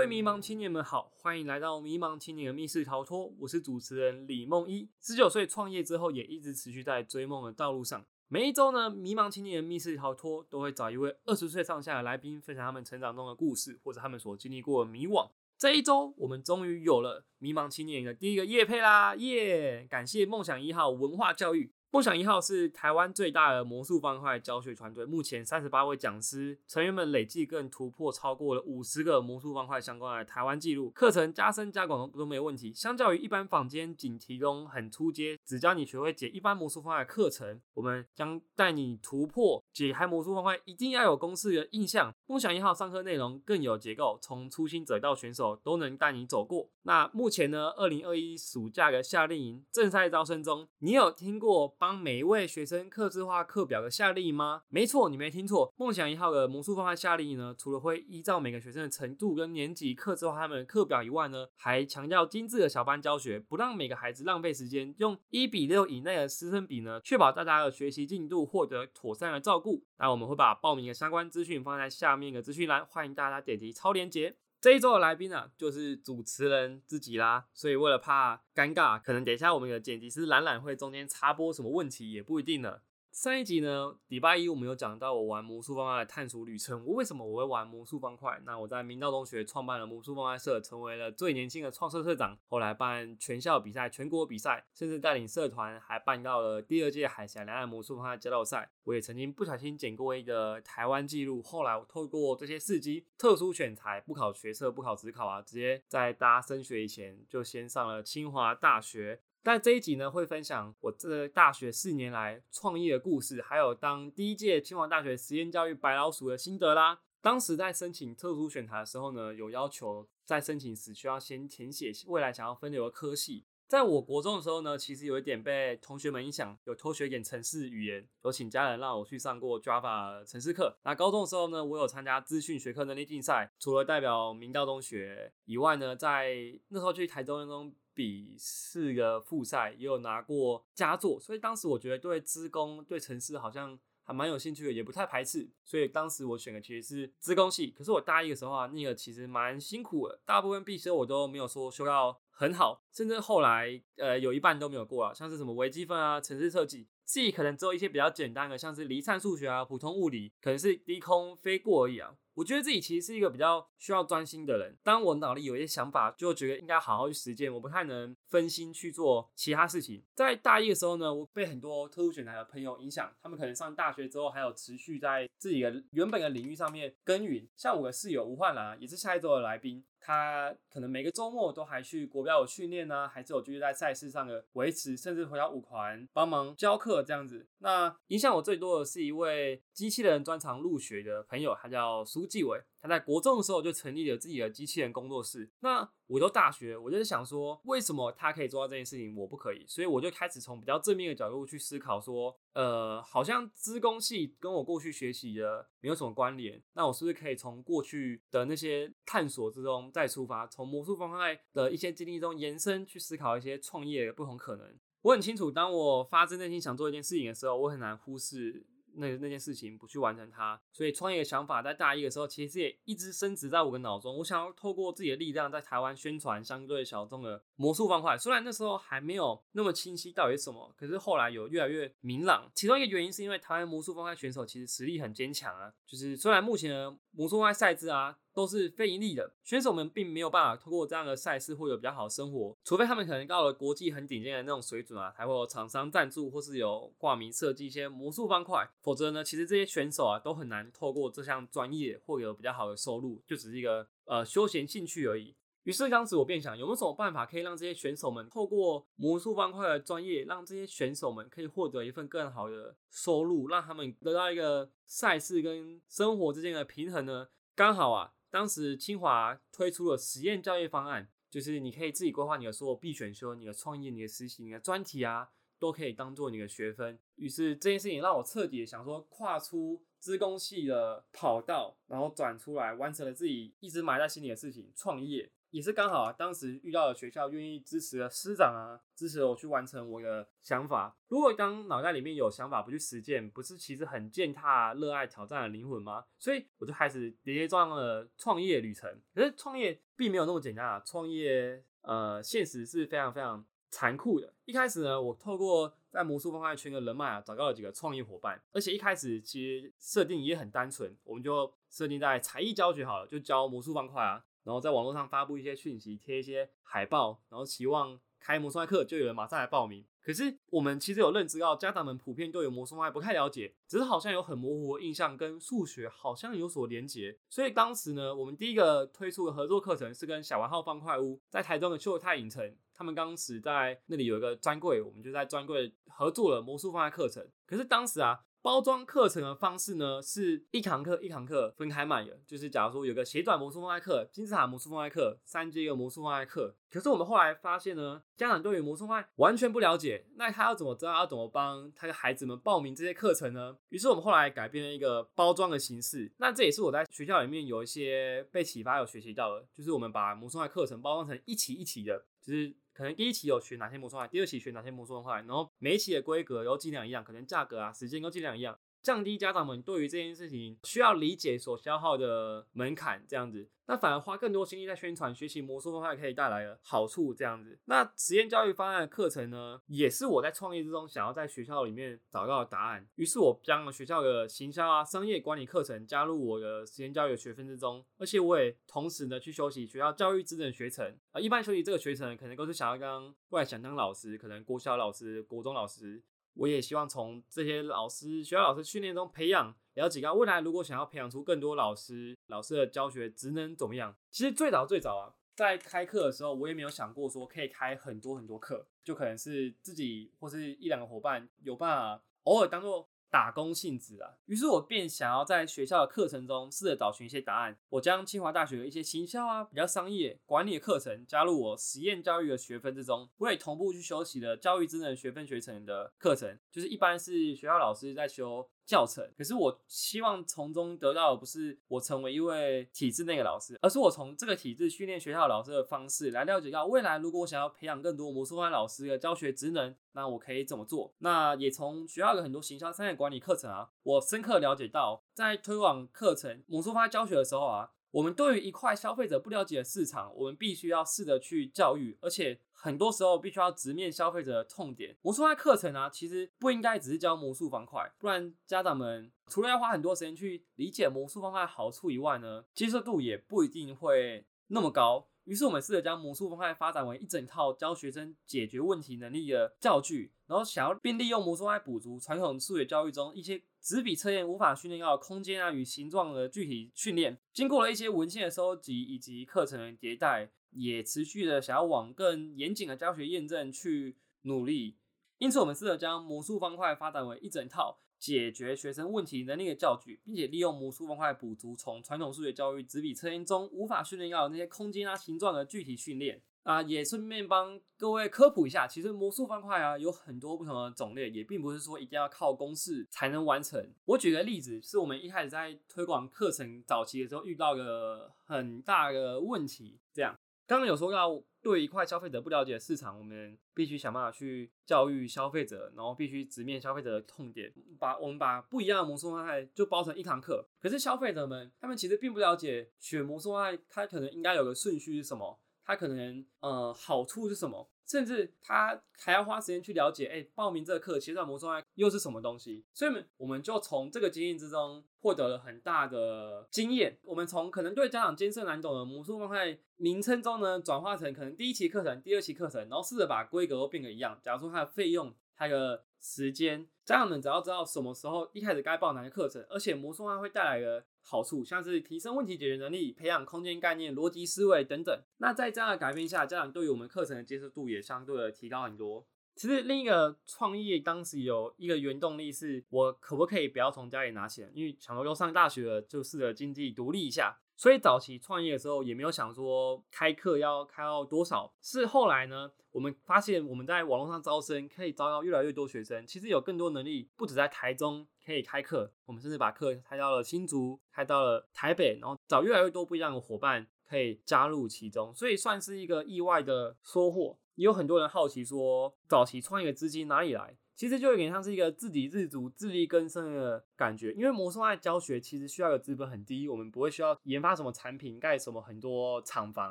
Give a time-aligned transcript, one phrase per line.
[0.00, 3.30] 各位迷茫青年们好，欢迎来到迷茫青年的密室逃脱。
[3.38, 8.02] 我是主持人李梦一，十九岁创业之后，也一直持续在追梦的道路上。
[8.28, 15.28] 每一周呢，迷茫青年的密室逃脱都会找一位二十岁上下的来宾，分享他们成长中的故事，或者他们所经历过的迷惘。
[15.58, 19.14] 这一周，我们终于有了迷茫青年的第一个夜配啦！
[19.16, 19.86] 耶！
[19.90, 21.74] 感谢梦想一号文化教育。
[21.92, 32.72] 梦想一号是台湾最大的魔术方块教学团队，目前三十八位讲师成员们累计更突破超过了五十个魔术方块相关的台湾纪录，课程加深加广都没问题。
[32.72, 42.14] 相较于一般坊间仅提供很出阶，只教你学会解一般魔术方块课程，我们将带你突破解开魔术方块一定要有公式的印象。
[42.28, 46.70] 梦想一号上课内容更有结构，从初心者到选手都能带你走过。
[46.82, 51.76] 那目前呢，二零二一暑假的夏令营正在招生中，你有听过？
[51.80, 54.64] 帮每一位学生刻制化课表的夏令营吗？
[54.68, 55.72] 没错，你没听错。
[55.78, 69.82] 梦想一号的魔术方块夏令营呢，除了会依照每个学生的程度跟年级刻制化他们的课表以外呢，还强调精致的小班教学，不让每个孩子浪费时间，用一比六以内的师生比呢，确保大家的学习进度获得妥善的照顾。
[69.98, 74.36] 那我们会把报名的相关资讯放在下面的资讯栏，欢迎大家点击超链接。
[74.60, 82.80] 这一周的来宾呢，就是主持人自己啦，所以为了怕尴尬，可能等一下我们的剪辑师懒懒会中间插播什么问题，也不一定呢。
[83.12, 86.86] 上一集呢，礼拜一我们有讲到我玩魔术方块的探索旅程。
[86.86, 88.40] 我为什么我会玩魔术方块？
[88.46, 92.38] 那我在明道中学创办了魔术方块社，成为了最年轻的创社社长。
[92.46, 98.70] 后来办全校比赛、全国比赛，甚至带领社团还办到了第二届海峡两岸魔术方块交流赛。
[98.84, 101.42] 我也曾经不小心捡过一个台湾纪录。
[101.42, 109.20] 后来我透过这些事迹，特殊选材，不考学测，不考职考啊，直接在大家升学以前就先上了清华大学。
[109.42, 117.00] 但这一集呢，会分享我这大学四年来创业的故事，还有当第一届清华大学实验教育白老鼠的心得啦。
[117.22, 123.46] 当时在申请特殊选材的时候呢，有要求在申请时需要先填写未来想要分流的科系。
[123.66, 130.76] 在我国中的时候呢，其实有一点被同学们影响，有偷学一点程式语言，有请家人让我去上过 Java 程式课。
[130.82, 136.34] 那高中的时候呢，我有参加资讯学科能力竞赛，除了代表明道中学以外呢，在
[136.68, 137.74] 那时候去台中中。
[138.00, 145.46] 比四个复赛也有拿过佳作，所以当时我觉得对资工、对城市好像还蛮有兴趣的，也不太排斥。
[145.66, 147.74] 所以当时我选的其实是资工系。
[147.76, 162.14] 可是我大一的时候啊，那个其实蛮辛苦的，大部分必修我都没有说修到很好，甚至后来呃有一半都没有过啊，像是什么微积分啊、城市设计，自己可能只有一些比较简单的，像是离散数学啊、普通物理，可能是低空飞过而已啊。
[162.34, 164.78] 我觉得自己其实是一个比较需要专心的人。
[164.84, 170.00] 当我脑里有一些想法，就觉得应该好好去实践，我不太能分心去做其他事情。
[170.14, 177.46] 在大一的时候呢，我被很多特殊选材的朋友影响，他们可能上大学之后还有持续在自己的原本的领域上面耕耘。
[177.56, 179.84] 像我的室友吴焕兰，也是下一周的来宾。
[180.00, 187.46] 他可能每个周末都还去国标有训练呢，还是有继续在赛事上的维持，甚至回到舞团帮忙教课这样子。
[187.58, 192.60] 那影响我最多的是一位机器人专长入学的朋友，他叫苏继伟。
[192.82, 195.50] 他在国中的时候就成立了自己的机器人工作室。
[195.60, 199.66] 那我都大学，我就是想说，为什么他可以做到这件事情，我不可以？
[199.68, 206.60] 所以我就开始从比较正面的角度去思考，说，呃，好像资工系跟我过去学习的没有什么关联。
[206.72, 214.78] 那我是不是可以从过去的那些探索之中再出发，从魔术方块的一些经历中延伸去思考一些创业的不同可能？
[215.02, 218.66] 我很清楚，当我发自内心想做一件事情的时候，我很难忽视。
[219.00, 224.18] 那那件事情不去完成它，所以创业的想法在大一的时候其实也一直升值在我的脑中。
[224.18, 232.50] 我想要透过自己的力量在台湾宣传相对小众的魔术方块，虽然那时候还没有那么清晰到底是什么，可是后来有越来越明朗。
[232.54, 238.16] 其中一个原因是因为台湾魔术方块选手其实实力很坚强啊，就是虽然目前的魔术外赛制啊。
[238.32, 255.34] 都是非盈利的选手们，并没有办法通过这样的赛事获得比较好的生活，除非他们可能到了国际很顶尖的那种水准啊，才会有厂商赞助或是有挂名设计一些魔术方块，否则呢，其实这些选手啊都很难透过这项专业获得比较好的收入，就只是一个呃休闲兴趣而已。
[255.70, 267.28] 于是当时我便想，有没有什么办法可以让这些选手们透过魔术方块的专业，让这些选手们可以获得一份更好的收入，让他们得到一个赛事跟生活之间的平衡呢？
[267.54, 268.14] 刚好啊。
[268.30, 275.28] 当时清华推出了实验教育方案，就是你可以自己规划你的所有必选修、你的创业、你的实习、你的专题啊，
[275.60, 276.98] 都可以当做你的学分。
[277.14, 285.30] 于是这件事情让我彻底想说，跨出资工系的跑道，然后转出来完成了自己一直埋在心里的事情——创业。
[285.50, 290.96] 也是刚好啊，当时遇到了学校愿意支持的师长啊，支持我去完成我的想法。
[291.08, 296.04] 如果当脑袋里面有想法不去实践，不是其实很践踏热爱挑战的灵魂吗？
[296.18, 298.88] 所以我就开始跌跌撞撞的创业旅程。
[299.14, 304.32] 可是创业并没有那么简单啊，创业呃，现实是非常非常残酷的。
[304.44, 314.24] 一开始呢，我透过在魔术方块圈的人脉啊，找到了几个创业伙伴，而且一开始其实设定也很单纯，我们就设定在才艺教学好了，就教魔术方块啊。
[314.44, 319.84] 然后在网络上发布一些讯息，贴一些海报，然后期望开魔术派课就有人马上来报名。
[320.02, 327.16] 可是我们其实有认知到，家长们普遍对魔术派不太了解，只是好像有很模糊的印象，跟数学好像有所连结。
[327.28, 337.28] 所以当时呢，我们第一个推出的合作课程是跟小玩号方块屋在台中的秀泰影城，他们当时在那里有一个专柜，我们就在专柜合作了魔术方块课程。
[337.46, 338.20] 可是当时啊。
[338.42, 342.18] 包装课程的方式呢，是一堂课一堂课分开卖的。
[342.26, 353.56] 就是假如说有个斜转魔术方块课、金字塔魔术方块课、三阶个魔术方块课，可是我们后来发现呢，家长对于魔术方块完全不了解，那他要怎么知道要怎么帮他的孩子们报名这些课程呢？
[353.68, 356.10] 于是我们后来改变了一个包装的形式。
[356.16, 362.54] 那这也是我在学校里面有一些被启发、有学习到的，就是我们把魔术方块课程包装成一期一期的，就是。
[362.80, 368.58] 可能第一期有学哪些魔术块，第二期学哪些魔术块，然后每一期的规格都尽量一样，可能价格啊、时间都尽量一样。
[368.82, 377.58] 降低家长们对于这件事情需要理解所消耗的门槛，这样子，那反而花更多心力在宣传学习魔术方法可以带来的好处，这样子。
[377.66, 382.86] 那实验教育方案的课程呢，也是我在创业之中想要在学校里面找到的答案。
[382.96, 391.20] 于是，我将学校的行销啊、商业管理课程加入我的实验教育学分之中，而且我也同时呢去修习学校教育资能学程啊。
[391.20, 396.02] 一般修习这个学程，可能都是想要当未来想当老师，可能国小老师、国中老师。
[396.40, 403.94] 我也希望从这些老师、学校老师训练中培养了解到未来如果想要培养出更多老师，老师的教学职能怎么样？
[404.10, 412.88] 其实最早最早啊，在开课的时候，我也没有想过说可以开很多很多课，就可能是自己或是一两个伙伴有办法偶尔当做。
[413.10, 417.58] 打工性质啊，于是我便想要在学校的课程中试着找寻一些答案。
[417.68, 428.48] 我将清华大学的一些行销啊、比较商业管理的课程加入我实验教育的学分之中，我也同步去修习了教育智能学分学程的课程，就是一般是学校老师在修。
[428.66, 440.92] 教程，可是我希望从中得到的不是我成为一位体制内的老师，而是我从这个体制训练学校老师的方式来了解到未来，如果我想要培养更多魔术班老师的教学职能，那我可以怎么做？
[440.98, 447.70] 那也从学校的很多行销商业管理课程啊，我深刻了解到，在推广课程魔术班教学的时候啊。
[447.90, 454.96] 我们对于一块消费者不了解的市场，我们必须要试着去教育，而且很多时候必须要直面消费者的痛点。
[455.02, 465.08] 魔术方课程啊，其实不应该只是教魔术方块，不然家长们除了要花很多时间去理解魔术方块好处以外呢，接受度也不一定会那么高。
[465.30, 477.16] 于是我们试着将魔术方块发展为一整套教学生解决问题能力的教具，然后想要并利用魔术方块补足传统数学教育中一些纸笔测验无法训练到空间啊与形状的具体训练。
[477.32, 484.78] 经过了一些文献的收集以及课程的迭代，也持续的想要往更严谨的教学验证去努力。
[485.18, 487.78] 因此，我们试着将魔术方块发展为一整套。
[488.00, 496.62] 解决学生问题能力的教具，并且利用魔术方块补足从传统数学教育纸笔测验中无法训练到的那些空间啊、形状的具体训练啊。
[496.62, 503.62] 也顺便帮各位科普一下，其实魔术方块啊有很多不同的种类，也并不是说一定要靠公式才能完成。
[503.84, 510.18] 我举个例子，是我们一开始在推广课程早期的时候遇到个很大的问题，这样。
[510.46, 520.46] 刚刚有说到，对一块消费者不了解的市场，我们必须想办法去教育消费者，然后必须直面消费者的痛点，把我们把不一样的魔术方块就包成一堂课。
[520.60, 527.68] 可是消费者们，他们其实并不了解选魔术方块，它可能应该有个顺序是什么，它可能呃好处是什么。
[527.86, 532.64] 甚至他还要花时间去了解，哎，报名这个课，其实魔术派又是什么东西？
[532.72, 536.96] 所以，我们就从这个经验之中获得了很大的经验。
[537.02, 544.16] 我们从可能对家长艰涩难懂的魔术方块名称中呢，转化成可能第一期课程、第二期课程，然后试着把规格都变得一样。
[544.22, 550.84] 假如说它的费用、它的时间，家长们只要知道什么时候一开始该报哪些课程，而且魔术派会带来的。
[551.02, 555.02] 好处像是提升问题解决能力、培养空间概念、逻辑思维等等。
[555.18, 559.06] 那在这样的改变下，家长对于我们课程的接受度也相对的提高很多。
[559.34, 564.50] 其实另一个创业当时有一个原动力是，我可不可以不要从家里拿钱？
[564.54, 567.38] 因为想说要上大学了，就试着经济独立一下。
[567.60, 587.38] 所以早期创业的时候也没有想说开课要开到多少，是后来呢，我们发现我们在网络上招生可以招到越来越多学生，其实有更多能力，不止在台中可以开课，我们甚至把课开到了新竹，开到了台北，然后找越来越多不一样的伙伴可以加入其中，所以算是一个意外的收获。
[587.56, 590.56] 也有很多人好奇说，早期创业的资金哪里来？
[590.80, 594.14] 其实就有点像是一个自给自足、自力更生的感觉。
[594.14, 599.70] 因为魔术爱教学其实需要的资本很低，我们不会需要研发什么产品、盖什么很多厂房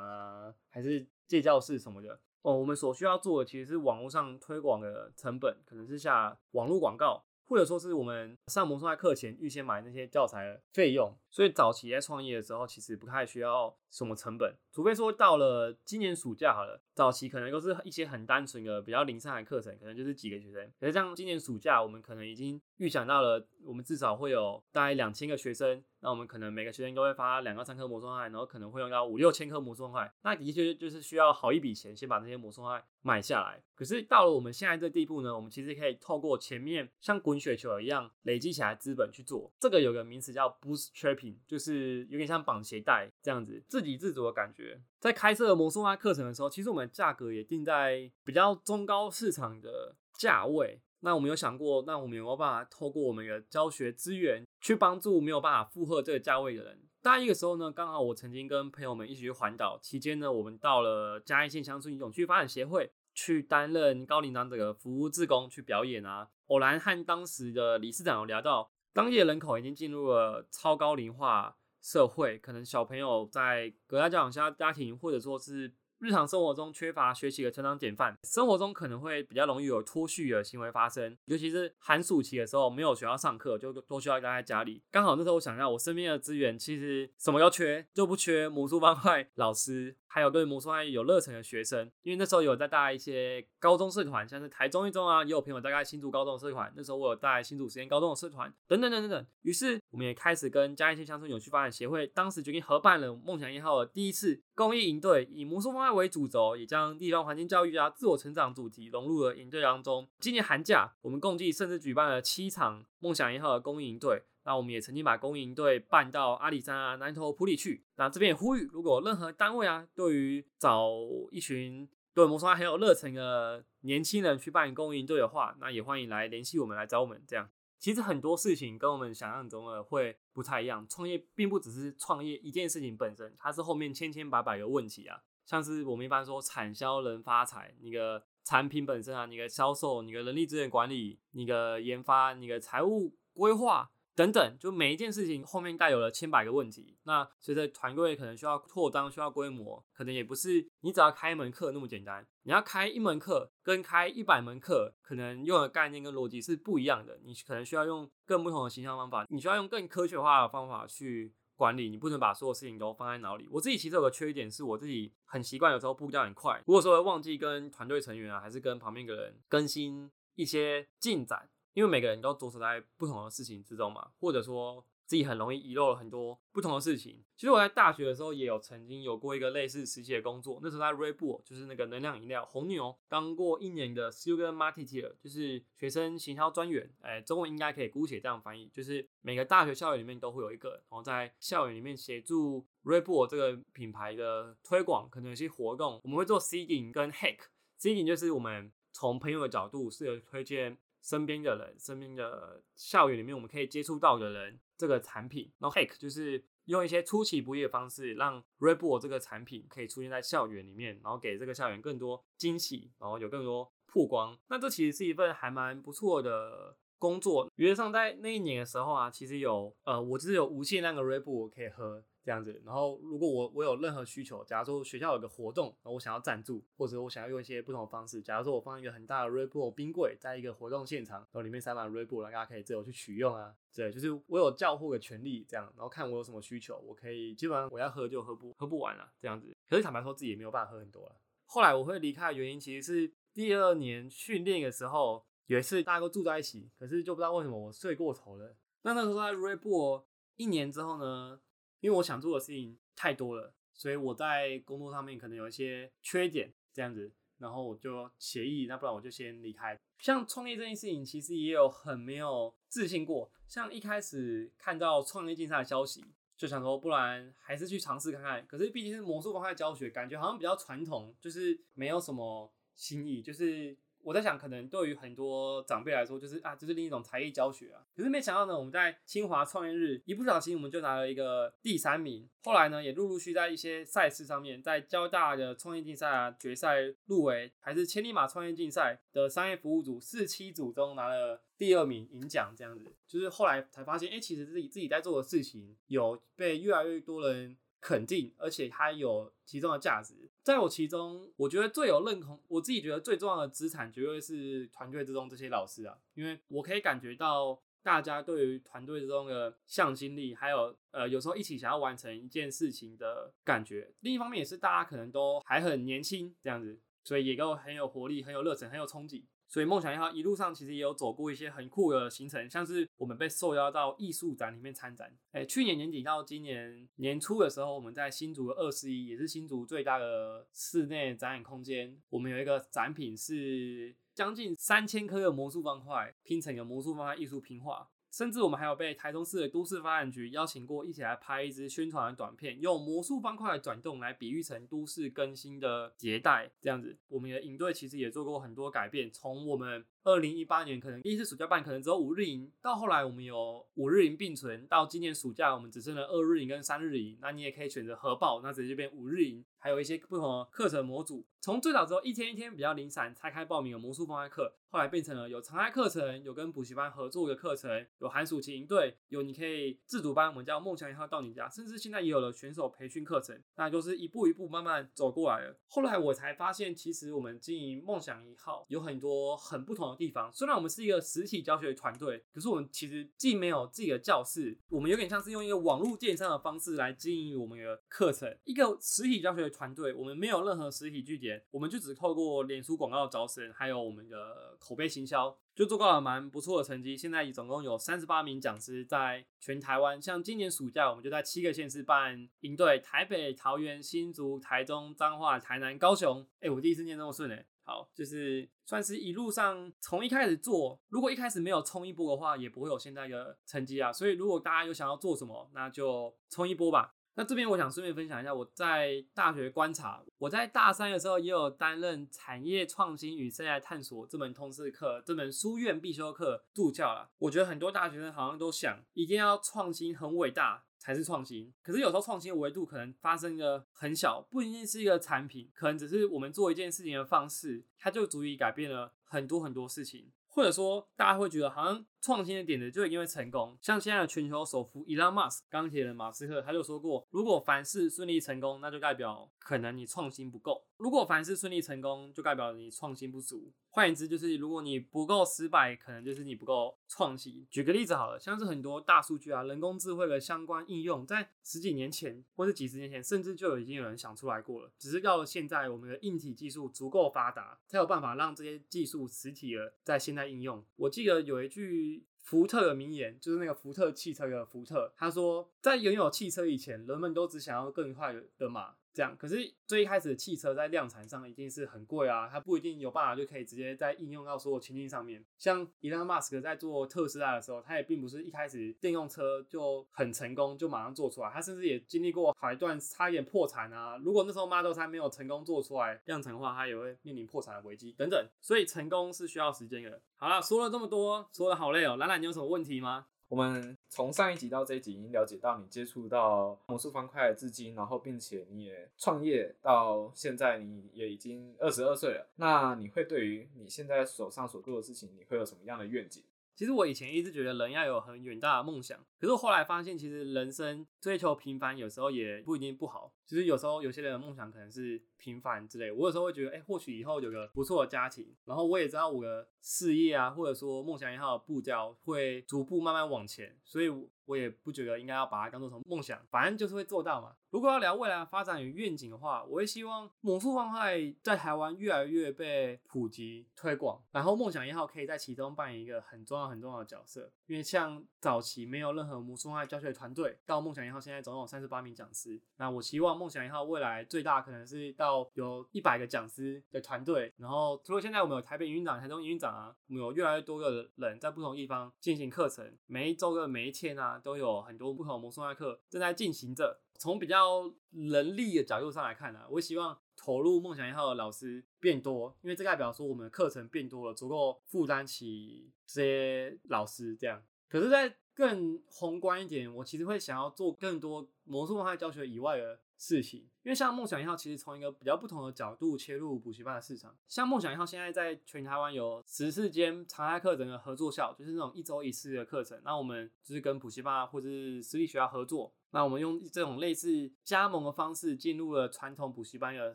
[0.00, 2.20] 啊，还是借教室什么的。
[2.42, 7.24] 哦，我们所需要做的其实是网络上推广的成本，可能是下网络广告。
[7.48, 20.70] 或者说是我们上魔术派课前预先买那些教材的费用，所以早期在创业的时候，其实不太需要什么成本，除非说到了今年暑假好了，早期可能都是一些很单纯的、比较零散的课程，可能就是几个学生。
[20.78, 25.82] 可是像今年暑假，我们可能已经预想到了，我们至少会有大概两千个学生。
[26.02, 33.62] 那我们可能每个学生都会发两到三颗魔术块，然后可能会用到五六千颗魔术块，那的确就是需要好一笔钱先把这些魔术块买下来。
[33.74, 39.52] 可是到了我们现在这地步呢，我们其实可以透过前面像滚雪球一样累积起来资本去做。
[39.60, 44.80] 这个有个名词叫 boostrapping 就是有点像绑鞋带这样子，这自给自足的感觉。
[44.98, 50.80] 在开设魔术派课程的时候，其实我们价格也定在比较中高市场的价位。
[51.00, 56.78] 那我们有想过，那我们有没有办法透过我们的教学资源去帮助没有办法负荷这个价位的人？
[57.02, 66.28] 大一的时候呢，刚好我曾经跟朋友们一起去环岛，期间呢，我们到了嘉义县乡村永续发展协会去担任高龄长者的服务志工去表演啊。
[66.48, 75.72] 偶然和当时的理事长有聊到，当地的人口已经进入了超高龄化社会，可能小朋友在隔家教养家家庭，或者说是。
[76.00, 84.82] 日常生活中缺乏学习的成长典范，生活中可能会比较容易有脱序的行为发生，尤其是寒暑期的时候，没有学校上课，就都需要待在家里。
[84.90, 89.96] 刚好那时候我想要，我身边的资源其实什么都缺，就不缺魔术方块老师。
[90.12, 96.72] 还有对魔术爱有热忱的学生，因为那时候有在带一些高中社团，像是台中一中啊，也有朋友大概新竹高中社团。
[96.76, 99.26] 那时候我有带新竹实验高中的社团，等等等等等。
[99.42, 110.06] 于是我们也开始跟嘉义县乡村有趣发展协会，当时决定合办了梦想一号的第一次公益营队，以魔术方案为主轴，也将地方环境教育啊、自我成长主题融入了营队当中。
[110.18, 114.22] 今年寒假，我们共计甚至举办了七场梦想一号的公益营队。
[114.44, 117.82] 那我们也曾经把公益营队办到阿里山啊、南投埔里去。
[117.96, 120.90] 那这边也呼吁，如果任何单位啊，对于找
[121.30, 127.22] 一群对魔术很有热忱的年轻人去办公益营队的话，那也欢迎来联系我们，来找我们。
[127.26, 127.48] 这样，
[127.80, 130.86] 其实很多事情跟我们想象中的会不太一样。
[130.86, 135.18] 创业并不只是创业一件事情本身，它是后面千千百百个问题啊。
[135.46, 143.90] 像是我们一般说产销人发财，你的产品本身啊，你的销售，你的人力资源管理，你的研发，你的财务规划。
[144.14, 146.98] 等等，就每一件事情后面带有了千百个问题。
[147.04, 152.26] 那随着团队可能需要扩张、需要规模，可能也不是你只要开一门课那么简单。
[152.42, 157.18] 你要开一门课，跟开一百门课，可能用的概念跟逻辑是不一样的。
[157.24, 161.88] 你可能需要用更不同的形象方法，你需要用更科学化的方法去管理。
[161.88, 163.48] 你不能把所有事情都放在脑里。
[163.50, 171.48] 我自己其实有个缺点，是我自己很习惯有时候步调很快，如果说忘记跟团队成员啊，还是跟旁边的人更新一些进展。
[171.74, 177.24] 因为每个人都着手在不同的事情之中嘛，或者说自己很容易遗漏了很多不同的事情。
[177.36, 186.88] 其实我在大学的时候也有曾经有过一个类似实习的工作，那时候在 Red Bull，就是那个能量饮料红牛，当过一年的 Sugar Marketer，就是学生行销专员。
[187.00, 197.38] 哎，中文应该可以姑且这样翻译，就是每个大学校园里面都会有一个，然后在校园里面协助 Red Bull 这个品牌的推广，可能有些活动，我们会做 Seeding 跟 Hack。
[197.80, 200.78] Seeding 就是我们从朋友的角度适合推荐。
[201.02, 214.38] 身边的人，身边的校园里面，我们可以接触到的人，这个产品，然后 hack 就是用一些出其不意的方式，让 Red Bull 这个产品可以出现在校园里面，然后给这个校园更多惊喜，然后有更多曝光。
[214.48, 217.50] 那这其实是一份还蛮不错的工作。
[217.56, 222.04] 原则上，在那一年的时候啊，其实有呃，我就是有无限量的 Red Bull 可以喝。
[222.22, 239.56] 这样子，然后如果我我有任何需求，假如说学校有个活动，然后我想要赞助，或者我想要用一些不同的方式，假如说我放一个很大的 Red Bull 冰柜在一个活动现场，然后里面塞满 Red Bull，让大家可以自由去取用啊，对，就是我有叫货的权利，这样，然后看我有什么需求，我可以基本上我要喝就喝不喝不完了，这样子。
[239.66, 241.16] 可是坦白说自己也没有办法喝很多了。
[241.46, 248.54] 后来我会离开的原因，其实是第二年训练的时候，有一次大家都住在一起，可是就不知道为什么我睡过头了。
[248.82, 250.04] 那那时候在 Reebор
[250.36, 251.40] 一年之后呢？
[251.80, 259.76] 因为我想做的事情太多了，所以我在工作上面可能有一些缺点，这样子，然后我就协议，那不然我就先离开。
[259.98, 263.28] 像创业这件事情，其实也有很没有自信过。
[263.48, 266.04] 像一开始看到创业竞赛的消息，
[266.36, 268.46] 就想说，不然还是去尝试看看。
[268.46, 273.76] 可是毕竟是魔术方块教学，感觉好像比较传统，就是没有什么新意，就是。
[274.02, 277.82] 我在想，可能对于很多长辈来说，就是啊，这是另一种才艺教学啊。
[277.94, 282.28] 可是没想到呢，我们在清华创业日一不小心，我们就拿了一个第三名。
[282.42, 292.86] 后来呢，也陆陆续在一些赛事上面，在交大的创业竞赛啊决赛入围，还是千里马创业竞赛的商业服务组四期组中拿了第二名，银奖这样子。
[293.06, 297.56] 就是后来才发现，哎，其实自己自己在做的事情有被越来越多人。
[297.80, 300.14] 肯定，而且它有其中的价值。
[300.42, 313.92] 在我其中，我觉得最有认同，我自己觉得最重要的资产，绝对是团队之中这些老师啊，因为我可以感觉到大家对于团队之中的向心力，还有呃，有时候一起想要完成一件事情的感觉。
[314.00, 319.22] 另一方面，也是大家可能都还很年轻，这样子，所以也都很有活力、很有热忱、很有憧憬。
[319.50, 325.12] 所以梦想一号一路上其实也有走过一些很酷的行程，像是我们被受邀到艺术展里面参展。
[325.32, 337.90] 哎，去年年底到今年年初的时候，我们在新竹的二十一，也是新竹最大的室内展览空间，我们有一个展品是将近三千颗的魔术方块拼成一个魔术方块艺术拼画。
[338.10, 346.96] 甚至我们还有被台中市的都市发展局邀请过，一起来拍一支宣传的短片，用魔术方块转动来比喻成都市更新的迭代，这样子。
[347.08, 359.44] 我们的影队其实也做过很多改变，从我们二零一八年可能第一次暑假办可能只有五日营，到后来我们有五日营并存，到今年暑假我们只剩了二日营跟三日营，那你也可以选择合报，那直接变五日营。
[359.62, 375.54] 还有一些不同的课程模组，从最早之后一天一天比较零散拆开报名有魔术方块课，后来变成了有常态课程，有跟补习班合作的课程，有寒暑期营队，有你可以自主班，我们叫梦想一号到你家，甚至现在也有了选手培训课程，那就是一步一步慢慢走过来了。
[375.66, 380.32] 后来我才发现，其实我们经营梦想一号有很多很不同地方。
[380.32, 389.50] 虽然我们是一个实体教学团队，可是我们其实既没有自己的教室，我们有点像是用一个网络电商的方式来经营我们的课程，一个实体教学的。
[389.50, 396.96] 团队，我们没有任何实体据点，我们就只透过脸书广告招生，还有我们的口碑行销，就做到了蛮不错的成绩。
[396.96, 406.26] 现在总共有三十八名讲师在全台湾，像今年暑假，我们就在七个县市办营队：台北、桃园、新竹、台中、彰化、台南、高雄。
[406.40, 413.92] 哎，我第一次念这么顺哎，好，就是算是一路上从一开始做，如果一开始没有冲一波的话，也不会有现在的成绩啊。
[413.92, 416.92] 所以如果大家有想要做什么，那就冲一波吧。
[417.14, 427.08] 那这边我想顺便分享一下，我在大学观察，我在大三的时候也有担任产业创新与生态探索这门通识课，这门书院必修课助教了。
[427.18, 440.10] 我觉得很多大学生好像都想，一定要创新很伟大才是创新，可是有时候创新的维度可能发生的很小，不一定是一个产品，可能只是我们做一件事情的方式，它就足以改变了很多很多事情。
[440.30, 443.58] 或者说，大家会觉得好像创新的点子就一定会成功。
[443.60, 450.64] 像现在的全球首富伊朗马斯钢铁人马斯克，他就说过，如果凡事顺利成功，那就代表可能你创新不够。
[450.76, 453.52] 如果凡事顺利成功，就代表你创新不足。
[453.72, 457.46] 换言之，就是如果你不够失败，可能就是你不够创新。
[457.50, 464.72] 举个例子好了，像是很多大数据啊、人工智慧的相关应用，在十几年前或是几十年前，甚至就已经有人想出来过了。
[464.78, 470.64] 只是到了现在，我们的硬体技术足够发达，才有办法让这些技术实体的在现在在应用。
[470.76, 478.74] 我记得有一句福特的名言，就是那个福特汽车的福特，他说，在拥有汽车以前，人们都只想要更快的马。
[478.92, 485.24] 这样，可是最一开始的汽车在量产上一定是很贵啊，它不一定有办法就可以直接在应用到所有情境上面。
[485.38, 493.96] 像伊朗马斯克在做特斯拉的时候，他也并不是一开始电动车就很成功，就马上做出来，他甚至也经历过好一段差一点破产啊。
[494.04, 498.28] 如果那时候 Model 3没有成功做出来量产的话，它也会面临破产的危机等等。
[498.40, 500.00] 所以成功是需要时间的。
[500.16, 501.96] 好了，说了这么多，说的好累哦。
[501.96, 503.06] 兰兰，你有什么问题吗？
[503.30, 512.26] 我们从上一集到这一集，已经了解到你接触到魔术方块至今，然后并且你也创业到现在，你也已经二十二岁了。
[512.34, 516.24] 那你会对于你现在手上所做的事情，你会有什么样的愿景？
[516.56, 523.12] 其实我以前一直觉得人要有很远大的梦想，可是我后来发现，其实人生追求平凡有时候也不一定不好。
[523.30, 525.92] 其实有时候有些人的梦想可能是平凡之类。
[525.92, 533.88] 我有时候会觉得，哎，或许以后有个不错的家庭，然后我也知道我的事业啊，或者说梦想一号的步调会逐步慢慢往前，所以
[534.24, 537.36] 我也不觉得应该要把它当做什么梦想，反正就是会做到嘛。
[537.50, 547.30] 如果要聊未来的发展与愿景的话，我会希望魔术方块在台湾越来越被普及推广，然后梦想一号可以在其中扮演一个很重要很重要的角色。
[547.46, 552.40] 因为像早期没有任何魔术方块教学团队，到梦想一号现在总共有三十八名讲师。
[552.56, 566.80] 那我希望梦想一号未来最大可能是到有一百个讲师的团队，然后除了现在我们有台北营运长、台中营运长啊，我们有越来越多的人在不同地方进行课程，每一周的每一天啊，都有很多不同的魔术课正在进行着。
[566.98, 577.42] 从比较人力的角度上来看呢，我希望投入梦想一号的老师变多，因为这代表说我们的课程变多了，足够负担起这些老师这样。
[577.70, 587.16] 可是，在更宏观一点，我其实会想要做更多魔术方块教学以外的事情，因为像梦想一号其实从一个比较不同的角度切入补习班的市场。
[587.26, 592.78] 像梦想一号现在在全台湾有十四间常态课程的合作校，就是那种一周一次的课程。
[592.84, 595.72] 那我们就是跟补习班或者是私立学校合作。
[595.92, 599.94] 那我们用这种类似加盟的方式进入了传统补习班的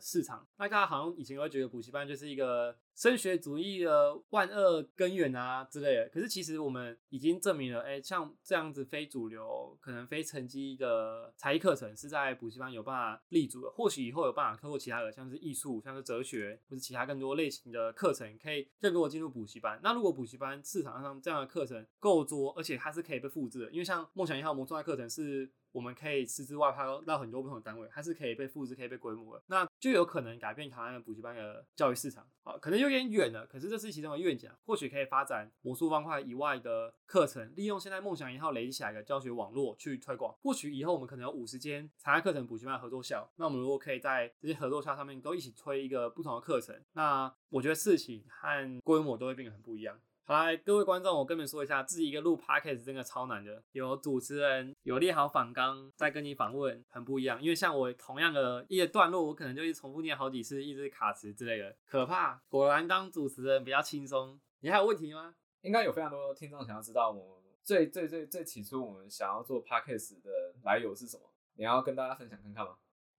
[0.00, 0.46] 市场。
[0.58, 6.10] 那大家好像以前会觉得补习班就是一个升学主义的万恶根源啊之类的。
[6.12, 13.70] 可是其实我们已经证明了，哎，像这样子非主流、可能非成绩的才艺课程是在补习班有办法立足的。
[13.70, 19.80] 或许以后有办法透过其他的，像是艺术、像是哲学或者其他更多类型的课程，可以更多进入补习班。
[19.82, 25.50] 那如果补习班市场上这样的课程够多，而且它是可以被复制的，因为像梦想一号魔术的课程是。
[25.72, 32.26] 我们可以私自外派到很多不同的单位，它是可以被复制、可以被规模的，那就有可能改变台湾的补习班的教育市场。
[32.44, 40.32] 啊，可能有点远了，可是这是其中的愿景，或许可以发展魔术方块以外的课程，利用现在梦想一号累积起来的教学网络去推广。
[40.42, 49.98] 或许以后我们可能有五十间常态课程补习班合作校，那我们如果可以在这些合作校上面都一起推一个不同的课程，那我觉得事情和规模都会变得很不一样。
[50.28, 53.62] 好来，各位观众，我跟你们说一下，自己一个录 podcast 真的超难的。
[53.70, 57.40] 有主持人，有列好访纲，再跟你访问，很不一样。
[57.40, 62.42] 因为像我同样的一个段落，我可能就一重复念好几次，一直卡词之类的，可怕。
[62.48, 64.36] 果然当主持人比较轻松。
[64.58, 65.32] 你还有问题吗？
[65.60, 70.30] 应该有非常多听众想要知道，我们最最最最起初我们想要做 podcast 的
[70.64, 71.22] 来由是什么？
[71.54, 72.74] 你要跟大家分享看看吗？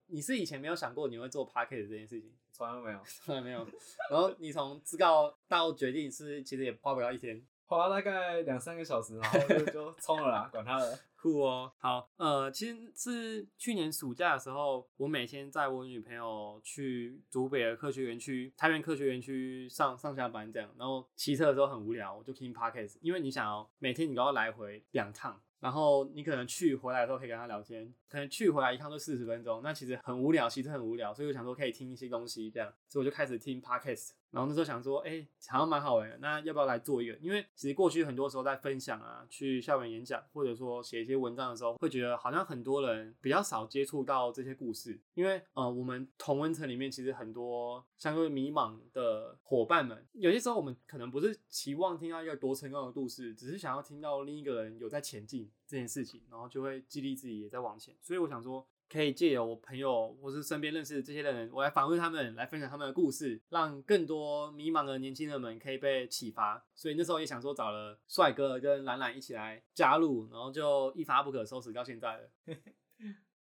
[0.08, 3.66] 你是以前没有想过你会做 p a c k e t 这件事情，从来都没有， 从来没有。
[4.10, 11.70] 然后你从自告到决定是，其实也花不了一天，花大概两三个小时，然后就 就冲了啦，管他了，酷哦。
[11.78, 25.38] 好，呃，其实是去年暑假的时候，我每天载我女朋友去竹北的科学园区、太原科学园区上上下班这样，然后骑车的时候很无聊，我就听 p a c k e t 因为你想哦每天你都要来回两趟。
[25.60, 34.10] 然后你可能去回来的时候可以跟他聊天，可能去回来一趟都四十分钟，那其实很无聊，其实很无聊，所以我想说可以听一些东西这样，所以我就开始听 podcast。
[34.30, 37.14] 然后那时候想说，哎，好像蛮好玩的，那要不要来做一个？
[37.14, 45.00] 因为其实过去很多时候在分享啊，去校园演讲，或者说写一些文章的时候，会觉得好像很多人比较少接触到这些故事。
[45.14, 57.94] 因为呃，我们同温层里面其实很多相对迷茫的伙伴们，有些时候我们可能不是期望听到一个多成功的故事，只是想要听到另一个人有在前进这件事情，然后就会激励自己也在往前。
[58.00, 58.66] 所以我想说。
[58.90, 66.64] 可以借由我朋友或是身边认识的这些人，我来访问他们，来分享他们的故事，让更多迷茫的年轻人们可以被启发。
[66.74, 72.30] 所以那时候也想说找了帅哥跟懒懒一起来加入，然后就一发不可收拾到现在了。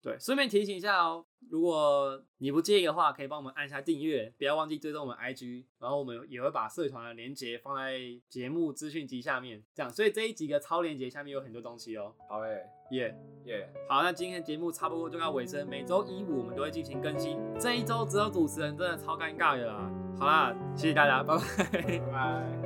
[0.02, 12.14] 对，顺便提醒一下哦，如果你不介意的话，可以帮我们按下订阅，不要忘记追踪我们 IG，然后我们也会把社团的连接放在节目资讯集下面，这样，所以这一集的超连接下面有很多东西哦。
[12.28, 19.90] 好诶，耶耶，好，那今天节目差不多就要尾声，每周一五我们都会进行更新，这一周只有主持人真的超尴尬的啦。
[20.18, 22.65] 好啦，谢谢大家，拜拜，拜拜。